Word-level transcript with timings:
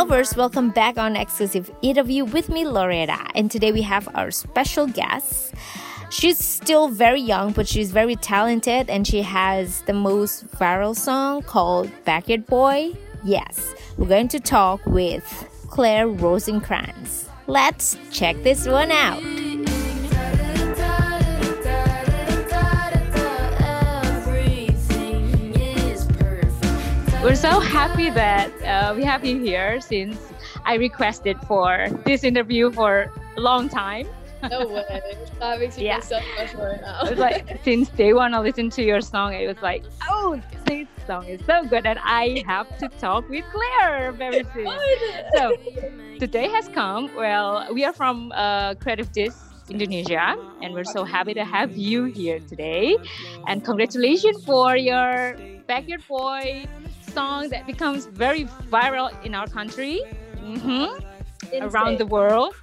lovers! 0.00 0.34
Welcome 0.34 0.70
back 0.70 0.96
on 0.96 1.14
exclusive 1.14 1.70
interview 1.82 2.24
with 2.24 2.48
me, 2.48 2.66
Loretta. 2.66 3.18
And 3.34 3.50
today 3.50 3.70
we 3.70 3.82
have 3.82 4.08
our 4.14 4.30
special 4.30 4.86
guest. 4.86 5.52
She's 6.08 6.38
still 6.38 6.88
very 6.88 7.20
young, 7.20 7.52
but 7.52 7.68
she's 7.68 7.90
very 7.90 8.16
talented, 8.16 8.88
and 8.88 9.06
she 9.06 9.20
has 9.20 9.82
the 9.82 9.92
most 9.92 10.48
viral 10.52 10.96
song 10.96 11.42
called 11.42 11.90
Backyard 12.06 12.46
Boy. 12.46 12.94
Yes, 13.24 13.74
we're 13.98 14.08
going 14.08 14.28
to 14.28 14.40
talk 14.40 14.80
with 14.86 15.22
Claire 15.68 16.08
Rosinkranz. 16.08 17.28
Let's 17.46 17.98
check 18.10 18.42
this 18.42 18.66
one 18.66 18.90
out. 18.90 19.49
We're 27.22 27.34
so 27.34 27.60
happy 27.60 28.08
that 28.10 28.50
uh, 28.62 28.94
we 28.96 29.04
have 29.04 29.24
you 29.24 29.38
here 29.42 29.80
since 29.80 30.16
I 30.64 30.74
requested 30.76 31.36
for 31.46 31.88
this 32.06 32.24
interview 32.24 32.70
for 32.72 33.12
a 33.36 33.40
long 33.40 33.68
time. 33.68 34.06
No 34.50 34.66
way. 34.66 35.02
That 35.38 35.60
makes 35.60 35.76
me 35.76 35.84
Yeah. 35.84 36.00
feel 36.00 36.18
so 36.18 36.24
special 36.34 36.64
right 36.64 36.80
now. 36.80 37.02
It 37.04 37.10
was 37.10 37.18
like 37.18 37.60
since 37.64 37.90
day 37.90 38.14
one, 38.14 38.32
I 38.32 38.38
listened 38.40 38.72
to 38.72 38.82
your 38.82 39.02
song. 39.02 39.34
It 39.34 39.46
was 39.46 39.60
like, 39.60 39.84
oh, 40.08 40.40
this 40.64 40.88
song 41.06 41.26
is 41.26 41.44
so 41.44 41.62
good, 41.66 41.84
and 41.84 41.98
I 42.02 42.42
have 42.46 42.66
to 42.78 42.88
talk 42.88 43.28
with 43.28 43.44
Claire 43.52 44.12
very 44.12 44.44
soon. 44.54 44.72
So 45.36 45.56
today 46.18 46.48
has 46.48 46.68
come. 46.68 47.14
Well, 47.14 47.68
we 47.74 47.84
are 47.84 47.92
from 47.92 48.32
uh, 48.34 48.74
Creative 48.76 49.12
Disc 49.12 49.36
Indonesia, 49.68 50.36
and 50.62 50.72
we're 50.72 50.84
so 50.84 51.04
happy 51.04 51.34
to 51.34 51.44
have 51.44 51.76
you 51.76 52.04
here 52.04 52.40
today. 52.40 52.96
And 53.46 53.62
congratulations 53.62 54.42
for 54.42 54.74
your 54.74 55.36
Backyard 55.66 56.02
Boy 56.08 56.64
song 57.10 57.50
that 57.50 57.66
becomes 57.66 58.06
very 58.06 58.44
viral 58.70 59.10
in 59.22 59.34
our 59.34 59.46
country, 59.48 60.00
hmm 60.40 60.86
around 61.60 61.98
the 61.98 62.06
world. 62.06 62.54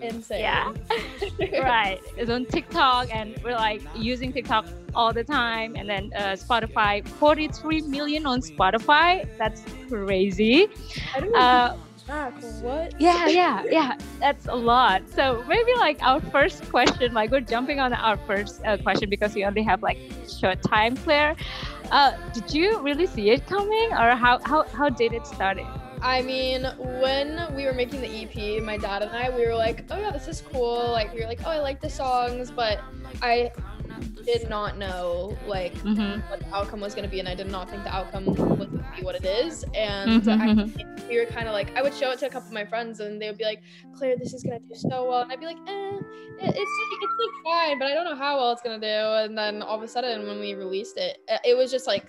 Insane. 0.00 0.40
Yeah. 0.40 0.72
right. 1.60 2.00
It's 2.16 2.30
on 2.30 2.46
TikTok, 2.46 3.08
and 3.12 3.36
we're 3.42 3.54
like 3.54 3.82
using 3.94 4.32
TikTok 4.32 4.66
all 4.94 5.12
the 5.12 5.24
time. 5.24 5.76
And 5.76 5.88
then 5.88 6.10
uh, 6.16 6.32
Spotify, 6.36 7.06
43 7.06 7.82
million 7.82 8.26
on 8.26 8.40
Spotify. 8.40 9.24
That's 9.38 9.64
crazy. 9.88 10.66
I 11.14 11.20
don't 11.20 11.34
Uh, 11.36 11.76
back. 12.06 12.34
What? 12.40 12.92
yeah, 12.98 13.28
yeah, 13.28 13.62
yeah. 13.70 13.92
That's 14.20 14.46
a 14.46 14.54
lot. 14.54 15.02
So 15.08 15.44
maybe 15.46 15.70
like 15.80 15.98
our 16.02 16.20
first 16.20 16.68
question, 16.68 17.12
like 17.12 17.30
we're 17.30 17.40
jumping 17.40 17.80
on 17.80 17.92
our 17.92 18.16
first 18.26 18.60
uh, 18.64 18.76
question 18.78 19.08
because 19.08 19.34
we 19.34 19.44
only 19.44 19.62
have 19.62 19.82
like 19.82 19.98
short 20.40 20.58
time, 20.62 20.96
Claire. 20.96 21.34
Uh, 21.90 22.12
did 22.32 22.52
you 22.52 22.80
really 22.80 23.06
see 23.06 23.30
it 23.30 23.46
coming, 23.46 23.92
or 23.92 24.16
how 24.16 24.38
how 24.44 24.64
how 24.74 24.88
did 24.88 25.12
it 25.12 25.26
start? 25.26 25.58
I 26.02 26.22
mean, 26.22 26.64
when 27.00 27.54
we 27.54 27.64
were 27.64 27.72
making 27.72 28.00
the 28.02 28.08
EP, 28.22 28.62
my 28.62 28.76
dad 28.76 29.02
and 29.02 29.10
I, 29.12 29.30
we 29.34 29.46
were 29.46 29.54
like, 29.54 29.84
oh 29.90 29.98
yeah, 29.98 30.10
this 30.10 30.28
is 30.28 30.42
cool. 30.52 30.90
Like, 30.90 31.14
we 31.14 31.20
were 31.20 31.26
like, 31.26 31.40
oh, 31.46 31.50
I 31.50 31.60
like 31.60 31.80
the 31.80 31.88
songs, 31.88 32.50
but 32.50 32.80
I 33.22 33.52
did 34.24 34.48
not 34.50 34.76
know 34.76 35.36
like 35.46 35.74
Mm-hmm. 35.84 36.20
what 36.30 36.40
the 36.40 36.54
outcome 36.54 36.80
was 36.80 36.94
going 36.94 37.04
to 37.04 37.10
be, 37.10 37.20
and 37.20 37.28
I 37.28 37.34
did 37.34 37.50
not 37.50 37.70
think 37.70 37.84
the 37.84 37.94
outcome 37.94 38.26
was 38.26 38.68
be 38.96 39.02
what 39.02 39.14
it 39.14 39.24
is. 39.24 39.64
And 39.74 40.22
Mhm, 40.22 40.40
I, 40.40 41.06
we 41.08 41.18
were 41.18 41.26
kind 41.26 41.48
of 41.48 41.54
like, 41.54 41.76
I 41.76 41.82
would 41.82 41.94
show 41.94 42.10
it 42.10 42.18
to 42.20 42.26
a 42.26 42.30
couple 42.30 42.48
of 42.48 42.52
my 42.54 42.64
friends, 42.64 43.00
and 43.00 43.20
they 43.20 43.28
would 43.28 43.38
be 43.38 43.44
like, 43.44 43.62
Claire, 43.96 44.16
this 44.16 44.32
is 44.34 44.42
to 44.42 44.58
do 44.58 44.74
so 44.74 45.08
well, 45.08 45.22
and 45.22 45.32
I'd 45.32 45.40
be 45.40 45.46
like, 45.46 45.58
eh, 45.68 45.98
it's 46.40 46.46
like 46.46 47.02
it's 47.02 47.14
like 47.20 47.44
fine, 47.44 47.78
but 47.78 47.86
I 47.88 47.94
don't 47.94 48.04
know 48.04 48.16
how 48.16 48.36
well 48.38 48.52
it's 48.52 48.62
to 48.62 48.78
do. 48.78 48.86
And 48.86 49.36
then 49.36 49.62
all 49.62 49.76
of 49.76 49.82
a 49.82 49.88
sudden, 49.88 50.26
when 50.26 50.40
we 50.40 50.54
released 50.54 50.96
it, 50.96 51.18
uh, 51.30 51.38
it 51.44 51.56
was 51.56 51.70
just 51.70 51.86
like 51.86 52.06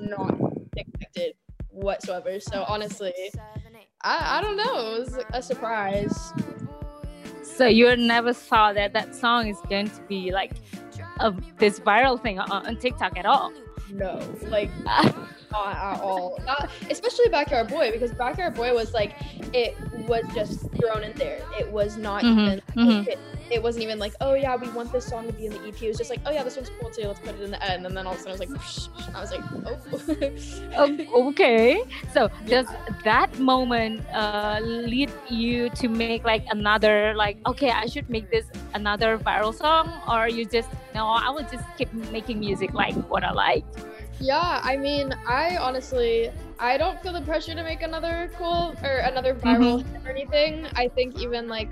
not 0.00 0.34
expected 0.76 1.34
whatsoever. 1.70 2.40
So 2.40 2.64
honestly, 2.66 3.12
I, 4.02 4.38
I 4.38 4.40
don't 4.42 4.56
know. 4.56 4.94
It 4.94 4.98
was 5.00 5.18
a 5.32 5.42
surprise. 5.42 6.32
So 7.42 7.66
you 7.66 7.94
never 7.96 8.32
saw 8.32 8.72
that 8.72 8.92
that 8.94 9.14
song 9.14 9.48
is 9.48 9.58
going 9.68 9.88
to 9.90 10.00
be 10.08 10.32
like 10.32 10.52
a, 11.20 11.34
this 11.58 11.78
viral 11.80 12.20
thing 12.20 12.38
on, 12.38 12.50
on 12.50 12.76
TikTok 12.76 13.18
at 13.18 13.26
all. 13.26 13.52
No, 13.92 14.18
like 14.48 14.70
not 15.50 15.76
at 15.76 16.00
all. 16.00 16.38
Not, 16.46 16.70
especially 16.90 17.28
Backyard 17.28 17.68
Boy 17.68 17.90
because 17.92 18.12
Backyard 18.12 18.54
Boy 18.54 18.72
was 18.74 18.92
like 18.94 19.14
it 19.54 19.76
was 20.06 20.24
just 20.34 20.60
thrown 20.80 21.02
in 21.04 21.12
there. 21.16 21.40
It 21.58 21.70
was 21.70 21.96
not 21.96 22.22
Mhm, 22.22 22.38
even. 22.46 22.60
mhm. 22.76 23.06
It, 23.08 23.18
it 23.50 23.60
wasn't 23.62 23.82
even 23.82 23.98
like, 23.98 24.14
oh 24.20 24.34
yeah, 24.34 24.54
we 24.54 24.68
want 24.70 24.92
this 24.92 25.06
song 25.06 25.26
to 25.26 25.32
be 25.32 25.46
in 25.46 25.52
the 25.52 25.58
EP. 25.66 25.82
It 25.82 25.88
was 25.88 25.98
just 25.98 26.08
like, 26.10 26.20
oh 26.24 26.30
yeah, 26.30 26.44
this 26.44 26.56
one's 26.56 26.70
cool 26.80 26.88
too. 26.90 27.06
Let's 27.08 27.18
put 27.18 27.30
it 27.34 27.40
in 27.40 27.50
the 27.50 27.62
end. 27.62 27.84
And 27.84 27.96
then 27.96 28.06
all 28.06 28.12
of 28.14 28.20
a 28.20 28.22
sudden, 28.22 28.40
I 28.40 28.44
was 28.46 28.90
like, 28.90 29.14
I 29.14 29.20
was 29.20 29.30
like, 29.32 29.42
oh. 30.76 31.00
Oh, 31.12 31.28
okay. 31.30 31.82
So 32.12 32.30
does 32.46 32.66
that 33.04 33.36
moment 33.40 34.02
uh, 34.14 34.58
lead 34.62 35.10
you 35.28 35.68
to 35.70 35.88
make 35.88 36.24
like 36.24 36.44
another 36.50 37.12
like 37.14 37.38
okay, 37.46 37.70
I 37.70 37.86
should 37.86 38.08
make 38.08 38.30
this 38.30 38.46
another 38.74 39.18
viral 39.18 39.52
song, 39.54 39.90
or 40.08 40.28
you 40.28 40.44
just 40.44 40.68
no, 40.94 41.06
I 41.08 41.30
will 41.30 41.46
just 41.50 41.64
keep 41.76 41.92
making 42.12 42.38
music 42.40 42.72
like 42.72 42.94
what 43.10 43.24
I 43.24 43.32
like. 43.32 43.64
Yeah, 44.20 44.60
I 44.62 44.76
mean, 44.76 45.14
I 45.26 45.56
honestly, 45.56 46.30
I 46.58 46.76
don't 46.76 47.00
feel 47.02 47.12
the 47.14 47.22
pressure 47.22 47.54
to 47.54 47.62
make 47.64 47.82
another 47.82 48.30
cool 48.36 48.76
or 48.82 48.98
another 48.98 49.34
viral 49.34 49.78
hit 49.92 50.02
or 50.04 50.10
anything. 50.10 50.66
I 50.76 50.88
think 50.94 51.16
even 51.16 51.48
like, 51.48 51.70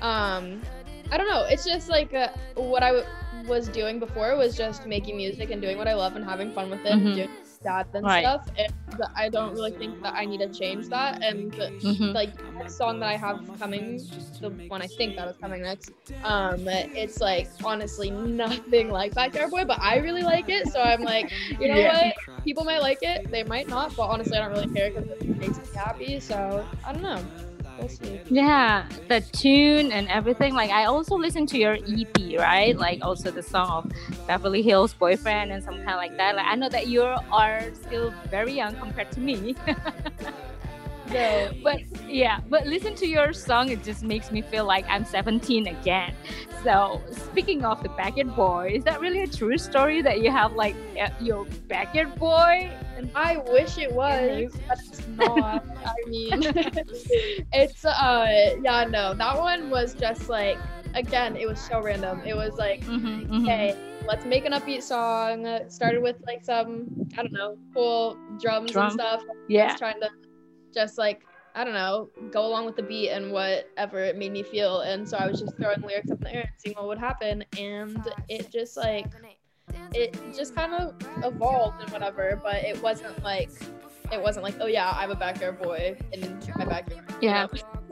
um, 0.00 0.62
I 1.10 1.16
don't 1.18 1.28
know. 1.28 1.44
It's 1.48 1.64
just 1.64 1.88
like 1.88 2.12
uh, 2.14 2.28
what 2.56 2.82
I 2.82 2.88
w- 2.88 3.06
was 3.46 3.68
doing 3.68 4.00
before 4.00 4.36
was 4.36 4.56
just 4.56 4.86
making 4.86 5.16
music 5.16 5.50
and 5.50 5.62
doing 5.62 5.78
what 5.78 5.88
I 5.88 5.94
love 5.94 6.16
and 6.16 6.24
having 6.24 6.52
fun 6.52 6.70
with 6.70 6.84
it, 6.84 6.98
Mhm. 6.98 7.04
and 7.04 7.14
doing 7.14 7.28
that 7.64 7.88
and 7.94 8.04
Right. 8.04 8.22
stuff. 8.22 8.42
And 8.58 9.02
I 9.16 9.28
don't 9.28 9.54
really 9.54 9.72
think 9.72 9.96
that 10.02 10.14
I 10.16 10.24
need 10.26 10.38
to 10.38 10.48
change 10.48 10.88
that. 10.90 11.18
And 11.22 11.52
Mhm. 11.82 12.14
like 12.14 12.30
the 12.30 12.52
next 12.62 12.76
song 12.76 13.00
that 13.00 13.08
I 13.08 13.16
have 13.16 13.38
coming, 13.58 14.06
the 14.40 14.50
one 14.68 14.82
I 14.82 14.88
think 14.88 15.16
that 15.16 15.28
is 15.28 15.36
coming 15.42 15.62
next, 15.62 15.92
um, 16.24 16.66
it's 16.94 17.20
like 17.20 17.48
honestly 17.64 18.10
nothing 18.10 18.90
like 18.90 19.14
Backyard 19.14 19.50
Boy, 19.50 19.64
but 19.64 19.78
I 19.82 19.98
really 19.98 20.22
like 20.22 20.44
it. 20.48 20.68
So 20.68 20.80
I'm 20.80 21.02
like, 21.02 21.30
you 21.60 21.68
know 21.68 21.80
Yeah. 21.80 21.92
what? 21.92 22.14
People 22.44 22.64
might 22.64 22.80
like 22.82 22.98
it, 23.00 23.22
they 23.30 23.42
might 23.42 23.68
not, 23.68 23.96
but 23.96 24.04
honestly, 24.04 24.36
I 24.36 24.42
don't 24.42 24.50
really 24.50 24.68
care 24.68 24.90
because 24.94 25.08
it 25.10 25.18
makes 25.40 25.58
me 25.58 25.64
happy. 25.74 26.20
So 26.20 26.68
I 26.84 26.92
don't 26.92 27.02
know. 27.02 27.30
Yeah, 28.28 28.88
the 29.08 29.20
tune 29.32 29.92
and 29.92 30.08
everything. 30.08 30.54
Like 30.54 30.70
I 30.70 30.84
also 30.86 31.16
listened 31.16 31.48
to 31.50 31.58
your 31.58 31.76
EP, 31.84 32.36
right? 32.38 32.76
Like 32.76 32.98
also 33.02 33.30
the 33.30 33.42
song 33.42 33.68
of 33.70 33.86
Beverly 34.26 34.62
Hills 34.62 34.94
Boyfriend 34.94 35.52
and 35.52 35.62
some 35.62 35.78
kind 35.78 35.96
like 35.96 36.16
that. 36.16 36.34
Like 36.36 36.46
I 36.48 36.54
know 36.56 36.68
that 36.70 36.86
you 36.86 37.02
are 37.30 37.70
still 37.74 38.14
very 38.30 38.54
young 38.54 38.76
compared 38.76 39.10
to 39.12 39.20
me. 39.20 39.56
No. 41.12 41.50
but 41.62 41.80
yeah, 42.08 42.40
but 42.48 42.66
listen 42.66 42.94
to 42.96 43.06
your 43.06 43.32
song, 43.32 43.70
it 43.70 43.82
just 43.84 44.02
makes 44.02 44.30
me 44.30 44.42
feel 44.42 44.64
like 44.64 44.84
I'm 44.88 45.04
17 45.04 45.66
again. 45.66 46.14
So 46.62 47.02
speaking 47.10 47.64
of 47.64 47.82
the 47.82 47.90
backyard 47.90 48.34
boy, 48.34 48.72
is 48.74 48.84
that 48.84 49.00
really 49.00 49.22
a 49.22 49.26
true 49.26 49.58
story 49.58 50.00
that 50.02 50.20
you 50.22 50.30
have 50.30 50.52
like 50.54 50.74
uh, 51.00 51.10
your 51.20 51.44
backyard 51.68 52.14
boy? 52.16 52.70
And 52.96 53.10
I 53.14 53.36
wish 53.36 53.76
it 53.78 53.92
was, 53.92 54.52
but 54.66 54.78
it's 54.78 55.06
not. 55.08 55.64
I 55.84 55.94
mean, 56.08 56.42
it's 57.52 57.84
uh, 57.84 58.26
yeah, 58.62 58.84
no, 58.84 59.14
that 59.14 59.38
one 59.38 59.70
was 59.70 59.94
just 59.94 60.28
like, 60.28 60.58
again, 60.94 61.36
it 61.36 61.46
was 61.46 61.60
so 61.60 61.82
random. 61.82 62.22
It 62.24 62.34
was 62.36 62.54
like, 62.54 62.80
Mhm, 62.84 63.28
mhm. 63.28 63.42
okay, 63.42 63.76
let's 64.06 64.24
make 64.24 64.44
an 64.46 64.52
upbeat 64.52 64.82
song. 64.82 65.46
Started 65.68 66.02
with 66.02 66.16
like 66.26 66.44
some, 66.44 66.86
I 67.18 67.22
don't 67.22 67.32
know, 67.32 67.56
cool 67.74 68.16
drums 68.40 68.72
Drum. 68.72 68.84
and 68.86 68.92
stuff. 68.94 69.22
yeah, 69.48 69.68
Just 69.68 69.78
trying 69.78 70.00
to, 70.00 70.08
just 70.74 70.98
like, 70.98 71.22
I 71.54 71.62
don't 71.64 71.74
know, 71.74 72.10
go 72.32 72.46
along 72.46 72.66
with 72.66 72.76
the 72.76 72.82
beat 72.82 73.10
and 73.10 73.30
whatever 73.32 74.00
it 74.00 74.16
made 74.16 74.32
me 74.32 74.42
feel. 74.42 74.80
And 74.80 75.08
so 75.08 75.16
I 75.16 75.28
was 75.28 75.40
just 75.40 75.56
throwing 75.56 75.80
lyrics 75.82 76.10
up 76.10 76.18
in 76.18 76.24
the 76.24 76.34
air 76.34 76.40
and 76.42 76.50
seeing 76.58 76.74
what 76.76 76.88
would 76.88 76.98
happen. 76.98 77.44
And 77.58 78.12
it 78.28 78.50
just 78.50 78.76
like, 78.76 79.06
it 79.94 80.18
just 80.36 80.54
kind 80.56 80.74
of 80.74 80.94
evolved 81.22 81.80
and 81.80 81.90
whatever, 81.90 82.40
but 82.42 82.56
it 82.56 82.82
wasn't 82.82 83.22
like 83.22 83.50
it 84.12 84.20
wasn't 84.20 84.44
like, 84.44 84.54
oh 84.60 84.66
yeah, 84.66 84.92
I'm 84.94 85.10
a 85.10 85.14
backyard 85.14 85.60
boy 85.62 85.96
in 86.12 86.38
my 86.56 86.64
backyard. 86.64 87.04
you 87.20 87.28
Yeah. 87.30 87.46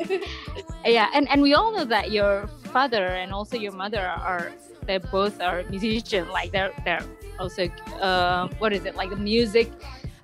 know? 0.09 0.19
yeah, 0.85 1.09
and 1.15 1.29
and 1.31 1.41
we 1.41 1.55
all 1.55 1.73
know 1.73 1.85
that 1.85 2.11
your 2.11 2.49
father 2.73 3.07
and 3.07 3.33
also 3.33 3.57
your 3.57 3.73
mother 3.73 4.01
are 4.01 4.53
they 4.87 4.99
both 4.99 5.41
are 5.41 5.63
musicians. 5.71 6.29
Like 6.31 6.53
they're 6.53 6.73
they're 6.85 7.05
also 7.39 7.69
uh, 8.01 8.49
what 8.59 8.73
is 8.73 8.85
it 8.85 8.97
like 8.97 9.11
the 9.11 9.17
music 9.17 9.71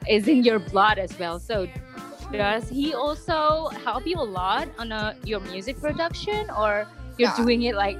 is 0.08 0.26
in 0.28 0.42
your 0.42 0.58
blood 0.58 0.98
as 0.98 1.16
well. 1.18 1.38
So 1.38 1.68
does 2.32 2.68
he 2.68 2.94
also 2.94 3.68
help 3.84 4.06
you 4.06 4.18
a 4.18 4.22
lot 4.22 4.68
on 4.78 4.92
uh, 4.92 5.14
your 5.24 5.40
music 5.40 5.80
production, 5.80 6.50
or 6.56 6.86
you're 7.16 7.30
Yeah. 7.30 7.36
doing 7.36 7.62
it 7.62 7.74
like 7.74 7.98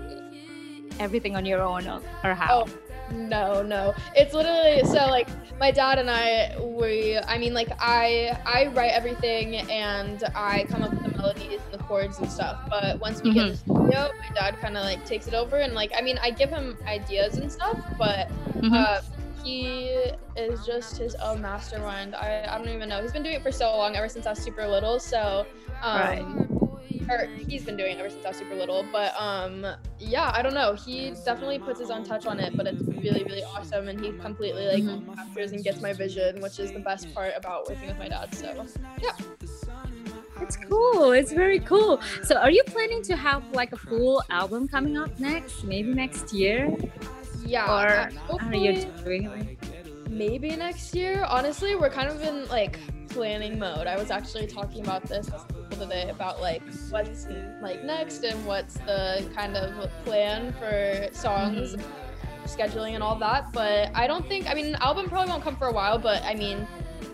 everything 1.01 1.37
on 1.37 1.45
your 1.47 1.63
own, 1.63 1.87
or, 1.89 2.01
or 2.25 2.35
how? 2.35 2.65
Oh, 2.65 2.69
No, 3.11 3.63
no. 3.63 3.95
It's 4.15 4.35
literally 4.35 4.85
so 4.85 5.09
like 5.09 5.29
my 5.59 5.71
dad 5.71 5.99
and 5.99 6.11
I 6.11 6.55
we 6.61 7.17
I 7.17 7.39
mean 7.39 7.55
like 7.55 7.71
I 7.81 8.37
I 8.45 8.67
write 8.77 8.93
everything 8.93 9.57
and 9.57 10.23
I 10.35 10.65
come 10.69 10.83
up 10.83 10.93
with 10.93 11.05
the 11.05 11.17
melodies 11.17 11.61
and 11.65 11.73
the 11.73 11.83
chords 11.85 12.19
and 12.19 12.31
stuff. 12.31 12.59
But 12.69 13.01
once 13.01 13.23
we 13.23 13.31
get 13.33 13.47
in 13.47 13.53
the 13.53 13.57
studio, 13.57 14.11
my 14.21 14.29
dad 14.35 14.61
kind 14.61 14.77
of 14.77 14.85
like 14.85 15.07
takes 15.07 15.27
it 15.27 15.33
over 15.33 15.57
and 15.57 15.73
like 15.73 15.91
I 15.97 16.03
mean 16.03 16.19
I 16.23 16.31
give 16.31 16.51
him 16.51 16.77
ideas 16.87 17.39
and 17.39 17.51
stuff, 17.51 17.79
but 17.99 18.29
Mhm. 18.61 18.75
uh, 18.77 19.01
he 19.43 20.11
is 20.37 20.65
just 20.67 20.99
his 20.99 21.15
own 21.17 21.41
mastermind. 21.41 22.15
I, 22.15 22.45
I 22.49 22.59
don't 22.59 22.69
even 22.69 22.89
know. 22.89 23.01
He's 23.03 23.13
been 23.13 23.23
doing 23.23 23.37
it 23.37 23.43
for 23.43 23.53
so 23.53 23.77
long, 23.77 23.97
ever 23.97 24.09
since 24.09 24.27
I 24.27 24.31
was 24.31 24.39
super 24.43 24.67
little. 24.67 24.99
So, 25.01 25.47
um, 25.83 25.99
Right. 26.01 26.25
or 27.11 27.29
he's 27.49 27.65
been 27.65 27.77
doing 27.77 27.93
it 27.93 27.99
ever 28.01 28.11
since 28.11 28.25
I 28.25 28.29
was 28.29 28.37
super 28.39 28.55
little. 28.55 28.85
But 28.93 29.15
um, 29.21 29.67
yeah, 29.99 30.31
I 30.35 30.43
don't 30.43 30.55
know. 30.55 30.75
He 30.75 31.13
definitely 31.25 31.59
puts 31.59 31.81
his 31.81 31.91
own 31.91 32.05
touch 32.05 32.27
on 32.27 32.39
it, 32.41 32.57
but 32.57 32.67
it's 32.67 32.83
really, 32.83 33.25
really 33.25 33.43
awesome, 33.57 33.89
and 33.89 33.99
he 34.05 34.13
completely 34.13 34.67
like 34.67 34.83
Mhm. 34.85 35.15
captures 35.17 35.53
and 35.53 35.63
gets 35.65 35.81
my 35.81 35.93
vision, 35.93 36.41
which 36.41 36.59
is 36.59 36.73
the 36.73 36.81
best 36.81 37.13
part 37.15 37.33
about 37.37 37.69
working 37.69 37.89
with 37.89 37.99
my 37.99 38.09
dad. 38.09 38.35
So 38.35 38.67
yeah. 39.03 39.13
It's 40.41 40.57
cool. 40.57 41.13
It's 41.13 41.33
very 41.33 41.59
cool. 41.61 42.01
So, 42.23 42.37
are 42.37 42.51
you 42.51 42.63
planning 42.67 43.03
to 43.03 43.17
have 43.17 43.43
like 43.51 43.73
a 43.73 43.77
full 43.77 44.23
album 44.31 44.69
coming 44.69 44.97
up 44.97 45.11
next? 45.19 45.65
Maybe 45.65 45.93
next 45.93 46.33
year, 46.33 46.71
Yeah, 47.49 47.65
or 47.65 48.39
are 48.41 48.55
you 48.55 48.85
doing 49.05 49.57
maybe 50.11 50.55
next 50.57 50.95
year. 50.95 51.25
Honestly, 51.29 51.77
we're 51.77 51.91
kind 51.91 52.11
of 52.11 52.23
in 52.23 52.47
like 52.49 52.79
planning 53.09 53.59
mode. 53.59 53.87
I 53.87 53.97
was 53.97 54.11
actually 54.11 54.47
talking 54.47 54.83
about 54.83 55.05
this 55.05 55.31
today 55.71 56.11
about 56.11 56.41
like 56.41 56.63
what's 56.91 57.27
like 57.63 57.85
next 57.85 58.25
and 58.25 58.45
what's 58.45 58.75
the 58.75 59.27
kind 59.35 59.57
of 59.57 59.91
plan 60.05 60.53
for 60.55 61.09
songs, 61.13 61.77
mm-hmm. 61.77 62.45
scheduling 62.45 62.95
and 62.95 63.03
all 63.03 63.17
that. 63.17 63.53
But 63.53 63.91
I 63.95 64.07
don't 64.07 64.27
think 64.29 64.49
I 64.51 64.55
mean 64.55 64.67
an 64.67 64.77
album 64.77 65.09
probably 65.09 65.31
won't 65.31 65.43
come 65.43 65.57
for 65.57 65.69
a 65.69 65.73
while, 65.73 65.99
but 65.99 66.23
I 66.25 66.35
mean 66.35 66.67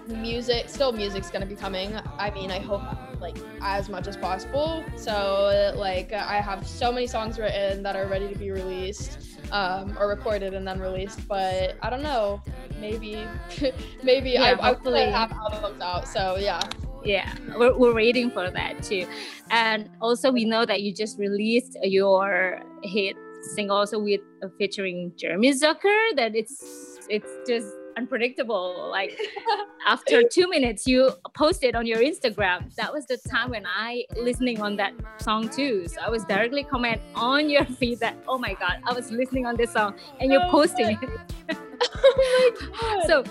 music 0.09 0.69
still 0.69 0.93
music's 0.93 1.31
gonna 1.31 1.47
be 1.47 1.57
coming. 1.57 1.95
I 2.19 2.31
mean 2.31 2.51
I 2.51 2.59
hope 2.59 2.83
like 3.21 3.37
as 3.61 3.89
much 3.89 4.09
as 4.09 4.17
possible. 4.17 4.85
So 4.97 5.73
like 5.77 6.13
I 6.13 6.41
have 6.41 6.67
so 6.67 6.91
many 6.91 7.07
songs 7.07 7.39
written 7.39 7.83
that 7.83 7.97
are 7.97 8.07
ready 8.07 8.33
to 8.33 8.39
be 8.39 8.51
released 8.51 9.34
um, 9.55 9.97
or 9.99 10.09
recorded 10.09 10.53
and 10.53 10.67
then 10.67 10.79
released. 10.81 11.27
But 11.27 11.77
I 11.81 11.89
don't 11.89 12.03
know. 12.03 12.43
Maybe, 12.81 13.25
maybe 14.03 14.31
Yeah, 14.33 14.43
I, 14.43 14.45
I 14.45 14.55
hopefully. 14.55 15.01
hopefully 15.05 15.11
have 15.11 15.33
albums 15.33 15.81
out. 15.81 16.07
So 16.09 16.37
yeah. 16.37 16.61
Yeah, 17.05 17.35
we're, 17.59 17.77
we're 17.77 17.95
waiting 17.95 18.31
for 18.31 18.51
that 18.51 18.83
too. 18.83 19.07
And 19.51 19.91
also, 20.01 20.33
we 20.33 20.47
know 20.47 20.65
that 20.65 20.81
you 20.81 20.91
just 20.95 21.19
released 21.19 21.77
your 21.83 22.63
hit 22.83 23.15
single 23.55 23.77
also 23.77 23.99
with 23.99 24.23
uh, 24.43 24.49
featuring 24.57 25.13
Jeremy 25.19 25.53
Zucker. 25.53 26.17
That 26.17 26.35
it's 26.35 26.65
it's 27.11 27.29
just 27.47 27.69
unpredictable. 27.97 28.89
Like 28.91 29.19
after 29.87 30.23
two 30.23 30.49
minutes, 30.49 30.87
you 30.87 31.11
posted 31.35 31.75
on 31.75 31.87
your 31.87 31.99
Instagram. 31.99 32.75
That 32.77 32.93
was 32.93 33.07
the 33.07 33.17
time 33.19 33.51
when 33.51 33.65
I 33.67 34.05
listening 34.17 34.61
on 34.61 34.77
that 34.77 34.93
song 35.19 35.49
too. 35.49 35.89
So 35.89 36.01
I 36.01 36.11
was 36.11 36.25
directly 36.25 36.65
comment 36.65 37.01
on 37.15 37.49
your 37.49 37.65
feed 37.79 38.01
that 38.01 38.17
oh 38.29 38.39
my 38.39 38.55
god, 38.55 38.81
I 38.85 38.93
was 38.93 39.11
listening 39.11 39.47
on 39.47 39.57
this 39.57 39.73
song 39.73 39.95
and 40.21 40.33
you're 40.33 40.45
Oh 40.45 40.51
posting 40.51 40.99
it. 41.01 41.11
oh 41.95 42.53
my 42.61 42.69
god. 42.81 43.07
So 43.07 43.25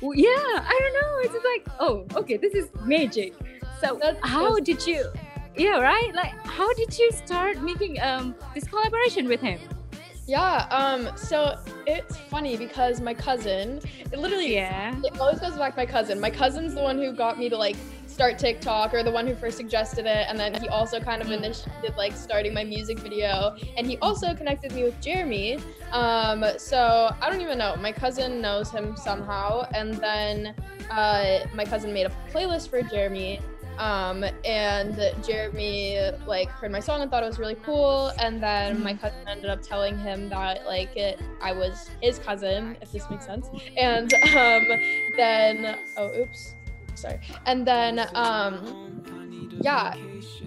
yeah, 0.00 0.28
I 0.30 0.78
don't 0.80 0.94
know. 0.94 1.18
It's 1.22 1.32
just 1.32 1.44
like, 1.44 1.76
oh, 1.80 2.06
okay, 2.20 2.36
this 2.36 2.54
is 2.54 2.68
magic. 2.84 3.34
So 3.80 3.98
That's 4.00 4.18
how 4.22 4.54
so 4.54 4.60
did 4.60 4.86
you? 4.86 5.10
Yeah, 5.56 5.80
right. 5.80 6.14
Like, 6.14 6.32
how 6.46 6.72
did 6.74 6.96
you 6.96 7.10
start 7.12 7.60
making 7.62 8.00
um 8.00 8.34
this 8.54 8.64
collaboration 8.64 9.26
with 9.28 9.40
him? 9.40 9.58
Yeah, 10.28 10.66
um, 10.70 11.08
so 11.16 11.58
it's 11.86 12.18
funny 12.18 12.58
because 12.58 13.00
my 13.00 13.14
cousin, 13.14 13.80
it 14.12 14.18
literally, 14.18 14.52
Yeah. 14.52 14.94
it 15.02 15.18
always 15.18 15.40
goes 15.40 15.56
back 15.56 15.72
to 15.72 15.80
my 15.80 15.86
cousin. 15.86 16.20
My 16.20 16.28
cousin's 16.28 16.74
the 16.74 16.82
one 16.82 16.98
who 16.98 17.12
got 17.12 17.38
me 17.38 17.48
to 17.48 17.56
like 17.56 17.76
start 18.06 18.38
TikTok 18.38 18.92
or 18.92 19.02
the 19.02 19.10
one 19.10 19.26
who 19.26 19.34
first 19.34 19.56
suggested 19.56 20.04
it. 20.04 20.26
And 20.28 20.38
then 20.38 20.52
he 20.60 20.68
also 20.68 21.00
kind 21.00 21.22
of 21.22 21.30
initiated 21.30 21.96
like 21.96 22.12
starting 22.14 22.52
my 22.52 22.62
music 22.62 22.98
video. 22.98 23.56
And 23.78 23.86
he 23.86 23.96
also 23.98 24.34
connected 24.34 24.72
me 24.72 24.84
with 24.84 25.00
Jeremy. 25.00 25.60
Um, 25.92 26.44
so 26.58 27.14
I 27.22 27.30
don't 27.30 27.40
even 27.40 27.56
know. 27.56 27.76
My 27.76 27.92
cousin 27.92 28.42
knows 28.42 28.70
him 28.70 28.96
somehow. 28.96 29.66
And 29.72 29.94
then 29.94 30.54
uh, 30.90 31.46
my 31.54 31.64
cousin 31.64 31.90
made 31.94 32.04
a 32.04 32.12
playlist 32.30 32.68
for 32.68 32.82
Jeremy. 32.82 33.40
Um, 33.78 34.24
and 34.44 34.96
Jeremy 35.24 36.10
like 36.26 36.48
heard 36.50 36.72
my 36.72 36.80
song 36.80 37.00
and 37.00 37.10
thought 37.10 37.22
it 37.22 37.26
was 37.26 37.38
really 37.38 37.56
cool. 37.56 38.12
And 38.18 38.42
then 38.42 38.82
my 38.82 38.94
cousin 38.94 39.20
ended 39.26 39.50
up 39.50 39.62
telling 39.62 39.98
him 39.98 40.28
that 40.30 40.66
like 40.66 40.96
it, 40.96 41.20
I 41.42 41.52
was 41.52 41.90
his 42.02 42.18
cousin, 42.18 42.76
if 42.80 42.92
this 42.92 43.08
makes 43.10 43.26
sense. 43.26 43.48
And 43.76 44.12
um, 44.14 44.66
then 45.16 45.78
oh 45.96 46.12
oops, 46.18 46.54
sorry. 46.94 47.20
And 47.46 47.66
then 47.66 48.08
um, 48.14 48.98
yeah, 49.60 49.94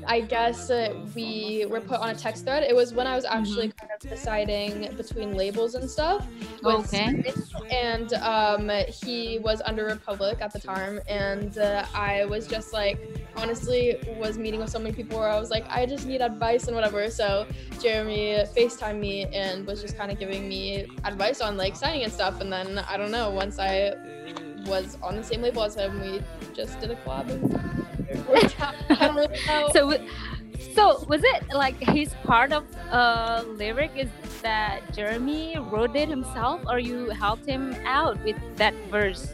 I 0.07 0.21
guess 0.21 0.69
uh, 0.69 1.05
we 1.15 1.65
were 1.69 1.81
put 1.81 1.99
on 1.99 2.09
a 2.09 2.15
text 2.15 2.45
thread. 2.45 2.63
It 2.63 2.75
was 2.75 2.93
when 2.93 3.07
I 3.07 3.15
was 3.15 3.25
actually 3.25 3.71
kind 3.71 3.91
of 3.93 4.09
deciding 4.09 4.95
between 4.95 5.35
labels 5.35 5.75
and 5.75 5.89
stuff. 5.89 6.25
with 6.63 6.93
Okay. 6.93 7.33
And 7.71 8.13
um, 8.13 8.69
he 8.87 9.39
was 9.39 9.61
under 9.65 9.85
Republic 9.85 10.37
at 10.41 10.53
the 10.53 10.59
time, 10.59 10.99
and 11.07 11.57
uh, 11.57 11.85
I 11.93 12.25
was 12.25 12.47
just 12.47 12.73
like, 12.73 13.20
honestly, 13.35 13.97
was 14.17 14.37
meeting 14.37 14.59
with 14.59 14.69
so 14.69 14.79
many 14.79 14.93
people 14.93 15.19
where 15.19 15.29
I 15.29 15.39
was 15.39 15.49
like, 15.49 15.65
I 15.69 15.85
just 15.85 16.05
need 16.05 16.21
advice 16.21 16.67
and 16.67 16.75
whatever. 16.75 17.09
So 17.09 17.45
Jeremy 17.81 18.43
Facetimed 18.55 18.99
me 18.99 19.25
and 19.25 19.65
was 19.65 19.81
just 19.81 19.97
kind 19.97 20.11
of 20.11 20.19
giving 20.19 20.47
me 20.47 20.85
advice 21.03 21.41
on 21.41 21.57
like 21.57 21.75
signing 21.75 22.03
and 22.03 22.11
stuff. 22.11 22.41
And 22.41 22.51
then 22.51 22.79
I 22.79 22.97
don't 22.97 23.11
know, 23.11 23.29
once 23.29 23.59
I 23.59 23.93
was 24.65 24.97
on 25.01 25.15
the 25.15 25.23
same 25.23 25.41
label 25.41 25.63
as 25.63 25.75
him, 25.75 25.99
we 26.01 26.21
just 26.53 26.79
did 26.79 26.91
a 26.91 26.95
collab. 26.97 27.27
So, 29.73 29.97
so 30.75 31.05
was 31.07 31.21
it 31.23 31.43
like 31.53 31.77
his 31.79 32.13
part 32.23 32.51
of 32.51 32.65
uh 32.91 33.43
lyric 33.47 33.91
is 33.95 34.09
that 34.41 34.93
Jeremy 34.93 35.57
wrote 35.57 35.95
it 35.95 36.09
himself, 36.09 36.61
or 36.67 36.79
you 36.79 37.09
helped 37.09 37.45
him 37.45 37.75
out 37.85 38.21
with 38.23 38.35
that 38.57 38.73
verse? 38.89 39.33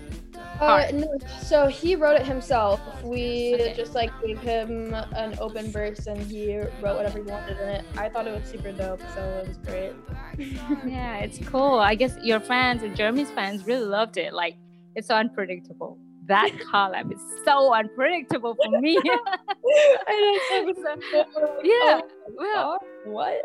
Uh, 0.60 0.88
no, 0.94 1.18
so 1.42 1.68
he 1.68 1.96
wrote 1.96 2.20
it 2.20 2.26
himself. 2.26 2.82
We 3.04 3.54
Okay. 3.56 3.74
just 3.76 3.94
like 3.96 4.12
gave 4.26 4.40
him 4.40 4.94
an 5.16 5.36
open 5.40 5.72
verse 5.72 6.08
and 6.08 6.20
he 6.22 6.58
wrote 6.58 6.98
whatever 6.98 7.20
he 7.20 7.24
wanted 7.26 7.58
in 7.60 7.70
it. 7.70 7.86
I 7.98 8.10
thought 8.10 8.28
it 8.28 8.34
was 8.40 8.50
super 8.50 8.72
dope, 8.72 9.02
so 9.14 9.22
it 9.44 9.48
was 9.48 9.58
great. 9.58 9.94
Yeah, 10.86 11.16
it's 11.18 11.40
cool. 11.48 11.80
I 11.80 11.96
guess 11.96 12.16
your 12.22 12.40
fans 12.40 12.84
and 12.84 12.96
Jeremy's 12.96 13.32
fans 13.32 13.66
really 13.66 13.86
loved 13.86 14.18
it. 14.18 14.34
Like, 14.34 14.56
it's 14.96 15.08
so 15.08 15.16
unpredictable. 15.16 15.98
That 16.28 16.52
collab 16.74 17.12
is 17.14 17.22
so 17.46 17.74
unpredictable 17.74 18.56
for 18.64 18.80
me. 18.80 18.98
I 20.08 20.40
know, 20.66 20.74
so- 20.74 21.60
yeah. 21.64 22.02
Oh, 22.02 22.08
Well, 22.36 22.80
what? 23.06 23.42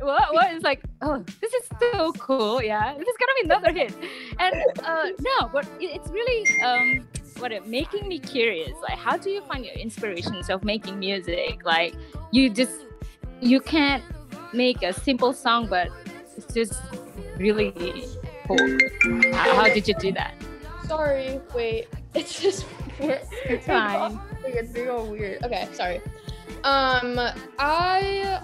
What 0.00 0.32
what 0.34 0.52
is 0.52 0.62
like 0.62 0.82
oh 1.02 1.24
this 1.40 1.52
is 1.52 1.68
so 1.80 2.12
cool 2.12 2.62
yeah 2.62 2.94
this 2.98 3.06
is 3.06 3.16
gonna 3.18 3.32
be 3.40 3.44
another 3.44 3.72
hit 3.72 3.94
and 4.38 4.54
uh 4.84 5.06
no 5.20 5.48
but 5.52 5.64
it, 5.80 5.96
it's 5.96 6.10
really 6.10 6.60
um 6.60 7.06
what 7.38 7.52
it 7.52 7.66
making 7.66 8.06
me 8.06 8.18
curious 8.18 8.72
like 8.88 8.98
how 8.98 9.16
do 9.16 9.30
you 9.30 9.40
find 9.42 9.64
your 9.64 9.74
inspirations 9.74 10.50
of 10.50 10.64
making 10.64 10.98
music 10.98 11.64
like 11.64 11.94
you 12.30 12.48
just 12.48 12.80
you 13.40 13.60
can't 13.60 14.02
make 14.52 14.82
a 14.82 14.92
simple 14.92 15.32
song 15.32 15.66
but 15.66 15.88
it's 16.36 16.52
just 16.52 16.80
really 17.36 17.72
cool 18.46 18.78
how, 19.32 19.54
how 19.54 19.64
did 19.64 19.86
you 19.88 19.94
do 19.94 20.12
that 20.12 20.34
sorry, 20.86 21.40
wait. 21.54 21.88
It's 22.14 22.40
just 22.40 22.64
weird. 23.00 23.22
It's 23.46 23.66
fine. 23.66 24.20
It's 24.44 24.70
being 24.70 24.88
all 24.88 25.04
weird. 25.04 25.42
Okay, 25.42 25.66
sorry. 25.72 26.00
Um, 26.62 27.18
I 27.58 28.40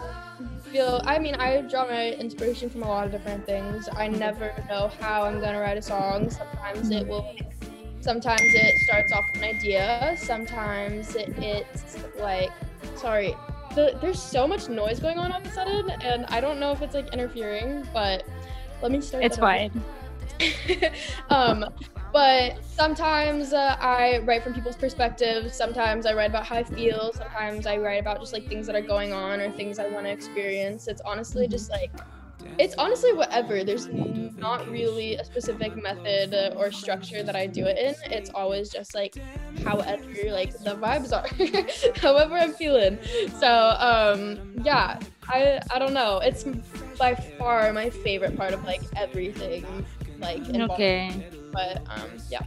feel. 0.70 1.00
I 1.04 1.18
mean, 1.18 1.34
I 1.34 1.60
draw 1.62 1.86
my 1.86 2.12
inspiration 2.12 2.70
from 2.70 2.82
a 2.82 2.88
lot 2.88 3.06
of 3.06 3.12
different 3.12 3.44
things. 3.46 3.88
I 3.92 4.08
never 4.08 4.52
know 4.68 4.90
how 5.00 5.24
I'm 5.24 5.40
gonna 5.40 5.60
write 5.60 5.78
a 5.78 5.82
song. 5.82 6.30
Sometimes 6.30 6.90
it 6.90 7.06
will. 7.06 7.34
Sometimes 8.00 8.40
it 8.42 8.78
starts 8.84 9.12
off 9.12 9.24
with 9.32 9.42
an 9.42 9.56
idea. 9.56 10.16
Sometimes 10.18 11.14
it, 11.16 11.28
it's 11.38 11.98
like, 12.18 12.50
sorry. 12.96 13.36
The, 13.74 13.96
there's 14.00 14.20
so 14.20 14.48
much 14.48 14.68
noise 14.68 14.98
going 14.98 15.18
on 15.18 15.30
all 15.32 15.40
of 15.40 15.46
a 15.46 15.52
sudden, 15.52 15.90
and 15.90 16.24
I 16.26 16.40
don't 16.40 16.58
know 16.58 16.72
if 16.72 16.82
it's 16.82 16.94
like 16.94 17.12
interfering, 17.12 17.86
but 17.92 18.26
let 18.82 18.90
me 18.90 19.00
start. 19.00 19.22
it's 19.22 19.36
fine 19.36 19.70
um, 21.30 21.66
but 22.12 22.64
sometimes 22.64 23.52
uh, 23.52 23.76
I 23.80 24.18
write 24.24 24.42
from 24.42 24.54
people's 24.54 24.76
perspectives. 24.76 25.56
Sometimes 25.56 26.06
I 26.06 26.14
write 26.14 26.30
about 26.30 26.46
how 26.46 26.56
I 26.56 26.64
feel. 26.64 27.12
Sometimes 27.14 27.66
I 27.66 27.76
write 27.78 28.00
about 28.00 28.20
just 28.20 28.32
like 28.32 28.46
things 28.48 28.66
that 28.66 28.76
are 28.76 28.82
going 28.82 29.12
on 29.12 29.40
or 29.40 29.50
things 29.52 29.78
I 29.78 29.86
want 29.86 30.06
to 30.06 30.12
experience. 30.12 30.88
It's 30.88 31.00
honestly 31.04 31.48
just 31.48 31.70
like, 31.70 31.92
it's 32.58 32.74
honestly 32.78 33.12
whatever. 33.14 33.64
There's 33.64 33.88
not 33.90 34.68
really 34.68 35.16
a 35.16 35.24
specific 35.24 35.74
method 35.82 36.34
or 36.56 36.70
structure 36.72 37.22
that 37.22 37.36
I 37.36 37.46
do 37.46 37.66
it 37.66 37.78
in. 37.78 37.94
It's 38.10 38.30
always 38.34 38.70
just 38.70 38.94
like 38.94 39.14
however 39.64 39.98
like 40.30 40.52
the 40.64 40.76
vibes 40.76 41.12
are, 41.12 41.26
however 42.00 42.36
I'm 42.36 42.52
feeling. 42.54 42.98
So 43.32 43.48
um, 43.78 44.40
yeah, 44.62 44.98
I 45.28 45.60
I 45.72 45.78
don't 45.78 45.94
know. 45.94 46.18
It's 46.18 46.44
by 46.98 47.14
far 47.38 47.72
my 47.72 47.90
favorite 47.90 48.36
part 48.36 48.54
of 48.54 48.62
like 48.64 48.82
everything 48.96 49.86
like 50.20 50.48
involved. 50.50 50.82
okay 50.82 51.24
But 51.52 51.82
um, 51.88 52.10
yeah. 52.30 52.40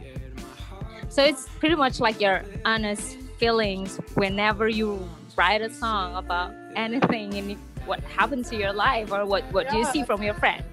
so 1.08 1.22
it's 1.24 1.48
pretty 1.60 1.74
much 1.74 2.00
like 2.00 2.20
your 2.20 2.42
honest 2.64 3.18
feelings 3.38 3.96
whenever 4.14 4.68
you 4.68 5.08
write 5.36 5.60
a 5.62 5.70
song 5.70 6.14
about 6.16 6.52
anything 6.76 7.34
and 7.34 7.56
what 7.86 8.00
happened 8.00 8.44
to 8.46 8.56
your 8.56 8.72
life 8.72 9.12
or 9.12 9.26
what 9.26 9.42
what 9.52 9.68
do 9.68 9.76
you 9.76 9.84
see 9.86 10.02
from 10.04 10.22
your 10.22 10.34
friends 10.34 10.64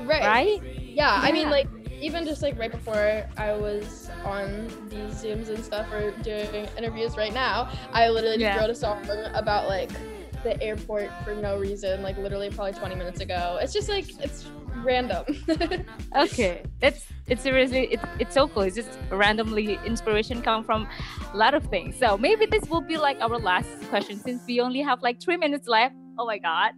Right. 0.00 0.22
right 0.22 0.62
Yeah, 0.80 1.20
I 1.22 1.30
mean, 1.30 1.50
like 1.50 1.68
even 2.00 2.24
just 2.24 2.40
like 2.42 2.58
right 2.58 2.70
before 2.72 3.28
I 3.36 3.52
was 3.52 4.10
on 4.24 4.66
these 4.88 5.22
zooms 5.22 5.48
and 5.50 5.62
stuff 5.62 5.92
or 5.92 6.10
doing 6.22 6.66
interviews 6.78 7.16
right 7.18 7.32
now, 7.34 7.70
I 7.92 8.08
literally 8.08 8.36
just 8.38 8.56
Yeah. 8.56 8.58
wrote 8.58 8.70
a 8.70 8.74
song 8.74 9.04
about 9.34 9.68
like 9.68 9.90
the 10.42 10.60
airport 10.62 11.10
for 11.22 11.34
no 11.34 11.58
reason, 11.58 12.02
like 12.02 12.16
literally 12.16 12.48
probably 12.48 12.72
20 12.72 12.94
minutes 12.94 13.20
ago. 13.20 13.58
It's 13.60 13.74
just 13.74 13.90
like 13.90 14.06
it's 14.24 14.46
random. 14.84 15.24
okay 16.16 16.62
that's 16.80 17.06
it's 17.26 17.42
seriously 17.42 17.88
it's, 17.92 18.04
it's 18.18 18.34
so 18.34 18.48
cool 18.48 18.62
it's 18.62 18.76
just 18.76 18.90
randomly 19.10 19.78
inspiration 19.84 20.42
come 20.42 20.64
from 20.64 20.88
a 21.32 21.36
lot 21.36 21.54
of 21.54 21.64
things 21.66 21.96
so 21.96 22.16
maybe 22.18 22.46
this 22.46 22.68
will 22.68 22.80
be 22.80 22.96
like 22.96 23.18
our 23.20 23.38
last 23.38 23.68
question 23.88 24.18
since 24.18 24.42
we 24.46 24.60
only 24.60 24.80
have 24.80 25.02
like 25.02 25.20
three 25.20 25.36
minutes 25.36 25.68
left 25.68 25.94
oh 26.18 26.26
my 26.26 26.38
god 26.38 26.72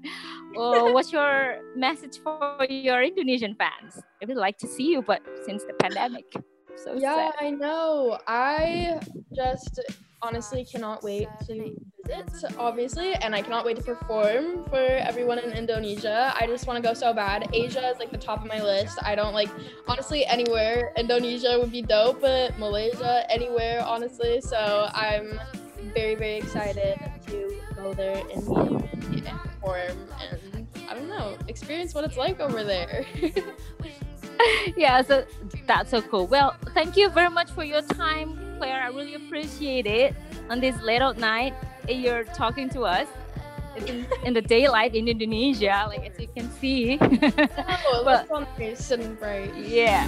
uh, 0.57 0.91
what's 0.93 1.13
your 1.13 1.59
message 1.77 2.19
for 2.23 2.67
your 2.69 3.03
indonesian 3.03 3.55
fans 3.55 4.03
i 4.23 4.27
would 4.27 4.37
like 4.37 4.59
to 4.59 4.67
see 4.67 4.85
you 4.85 5.03
but 5.03 5.23
since 5.45 5.65
the 5.65 5.73
pandemic 5.75 6.27
so 6.77 6.95
yeah, 6.95 7.31
sad. 7.31 7.35
I 7.41 7.51
know. 7.51 8.19
I 8.27 9.01
just 9.35 9.81
honestly 10.23 10.65
cannot 10.65 11.03
wait 11.03 11.29
to 11.47 11.77
visit, 12.07 12.57
obviously, 12.59 13.15
and 13.15 13.35
I 13.35 13.43
cannot 13.43 13.65
wait 13.65 13.77
to 13.77 13.83
perform 13.83 14.65
for 14.67 14.77
everyone 14.77 15.39
in 15.39 15.53
Indonesia. 15.53 16.33
I 16.39 16.47
just 16.47 16.67
want 16.67 16.83
to 16.83 16.89
go 16.89 16.95
so 16.95 17.13
bad. 17.13 17.49
Asia 17.53 17.89
is 17.89 17.99
like 17.99 18.11
the 18.11 18.19
top 18.19 18.43
of 18.43 18.49
my 18.49 18.63
list. 18.63 18.99
I 19.03 19.15
don't 19.15 19.35
like, 19.35 19.51
honestly, 19.89 20.25
anywhere. 20.27 20.93
Indonesia 20.97 21.59
would 21.59 21.73
be 21.73 21.83
dope, 21.83 22.21
but 22.21 22.59
Malaysia, 22.59 23.25
anywhere, 23.31 23.83
honestly. 23.85 24.41
So 24.41 24.89
I'm 24.95 25.41
very, 25.95 26.15
very 26.15 26.37
excited 26.37 26.99
to 27.27 27.61
go 27.77 27.93
there 27.93 28.23
and 28.33 28.49
meet 29.11 29.27
and 29.27 29.39
perform 29.41 29.97
and 30.21 30.67
I 30.89 30.95
don't 30.95 31.09
know, 31.09 31.37
experience 31.49 31.95
what 31.95 32.05
it's 32.05 32.17
like 32.17 32.39
over 32.39 32.63
there. 32.63 33.05
yeah 34.77 35.03
so 35.03 35.25
that's 35.67 35.91
so 35.91 36.03
cool 36.03 36.27
well 36.27 36.57
thank 36.75 36.97
you 36.97 37.09
very 37.11 37.31
much 37.31 37.51
for 37.51 37.63
your 37.63 37.83
time 37.83 38.52
claire 38.63 38.81
i 38.81 38.87
really 38.87 39.15
appreciate 39.15 39.89
it 39.89 40.15
on 40.49 40.61
this 40.61 40.81
late 40.83 41.03
at 41.03 41.19
night 41.19 41.53
you're 41.89 42.23
talking 42.23 42.69
to 42.71 42.83
us 42.83 43.09
in, 43.89 44.07
in 44.25 44.33
the 44.35 44.41
daylight 44.41 44.95
in 44.95 45.09
indonesia 45.09 45.85
like 45.89 46.07
as 46.09 46.17
you 46.21 46.29
can 46.37 46.49
see 46.61 46.97
oh, 47.03 48.03
But- 48.05 48.29
it's 48.61 48.85
so 48.87 48.95
nice 48.95 49.07
and 49.07 49.19
bright. 49.19 49.53
yeah 49.57 50.07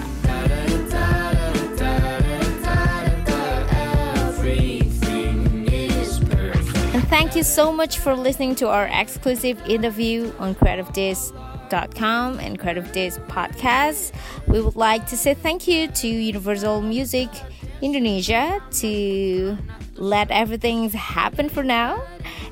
And 6.95 7.03
thank 7.09 7.35
you 7.35 7.43
so 7.43 7.73
much 7.73 7.99
for 7.99 8.15
listening 8.15 8.55
to 8.57 8.69
our 8.69 8.87
exclusive 8.87 9.61
interview 9.67 10.33
on 10.39 10.55
creativedisc.com 10.55 12.39
and 12.39 12.57
Creative 12.57 12.93
Disc 12.93 13.21
podcast. 13.23 14.13
We 14.47 14.61
would 14.61 14.77
like 14.77 15.05
to 15.09 15.17
say 15.17 15.35
thank 15.35 15.67
you 15.67 15.89
to 15.89 16.07
Universal 16.07 16.83
Music 16.83 17.31
Indonesia 17.85 18.63
to 18.81 19.59
let 19.97 20.31
everything 20.31 20.89
happen 20.89 21.51
for 21.51 21.63
now. 21.63 22.03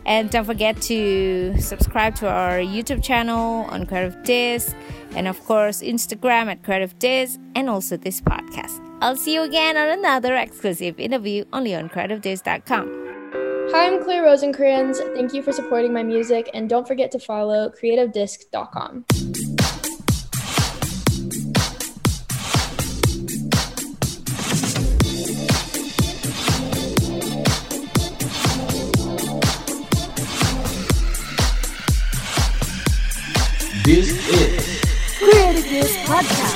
And 0.04 0.30
don't 0.30 0.44
forget 0.44 0.80
to 0.82 1.58
subscribe 1.58 2.14
to 2.16 2.28
our 2.28 2.58
YouTube 2.58 3.02
channel 3.02 3.64
on 3.70 3.86
Creative 3.86 4.22
Disc 4.24 4.76
and 5.16 5.26
of 5.26 5.42
course 5.44 5.80
Instagram 5.80 6.50
at 6.50 6.62
Creative 6.62 6.96
Disc 6.98 7.40
and 7.54 7.70
also 7.70 7.96
this 7.96 8.20
podcast. 8.20 8.78
I'll 9.00 9.16
see 9.16 9.32
you 9.34 9.42
again 9.42 9.76
on 9.76 9.88
another 9.88 10.36
exclusive 10.36 11.00
interview 11.00 11.44
only 11.52 11.74
on 11.74 11.88
creativedisc.com. 11.88 13.02
Hi, 13.72 13.86
I'm 13.86 14.04
Claire 14.04 14.24
Rosinkranz. 14.24 14.98
Thank 15.14 15.32
you 15.32 15.42
for 15.42 15.52
supporting 15.52 15.94
my 15.94 16.02
music, 16.02 16.50
and 16.52 16.68
don't 16.68 16.86
forget 16.86 17.10
to 17.12 17.18
follow 17.18 17.70
creativedisc.com. 17.70 19.06
Podcast. 36.22 36.51